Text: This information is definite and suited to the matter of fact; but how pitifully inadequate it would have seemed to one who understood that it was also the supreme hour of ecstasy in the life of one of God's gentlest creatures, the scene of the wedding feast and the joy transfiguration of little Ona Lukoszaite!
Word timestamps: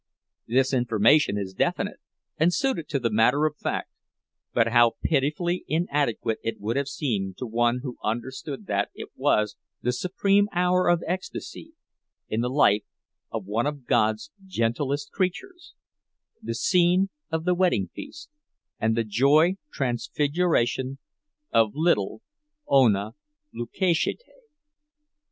This 0.47 0.73
information 0.73 1.37
is 1.37 1.53
definite 1.53 1.99
and 2.39 2.51
suited 2.51 2.89
to 2.89 2.97
the 2.97 3.11
matter 3.11 3.45
of 3.45 3.55
fact; 3.55 3.91
but 4.51 4.69
how 4.69 4.93
pitifully 5.03 5.63
inadequate 5.67 6.39
it 6.41 6.59
would 6.59 6.75
have 6.75 6.87
seemed 6.87 7.37
to 7.37 7.45
one 7.45 7.81
who 7.83 7.97
understood 8.03 8.65
that 8.65 8.89
it 8.95 9.09
was 9.15 9.51
also 9.51 9.57
the 9.83 9.91
supreme 9.91 10.49
hour 10.53 10.89
of 10.89 11.03
ecstasy 11.05 11.73
in 12.27 12.41
the 12.41 12.49
life 12.49 12.81
of 13.31 13.45
one 13.45 13.67
of 13.67 13.85
God's 13.85 14.31
gentlest 14.43 15.11
creatures, 15.11 15.75
the 16.41 16.55
scene 16.55 17.09
of 17.29 17.43
the 17.43 17.53
wedding 17.53 17.91
feast 17.93 18.27
and 18.79 18.97
the 18.97 19.03
joy 19.03 19.57
transfiguration 19.71 20.97
of 21.51 21.73
little 21.75 22.23
Ona 22.67 23.11
Lukoszaite! 23.53 24.23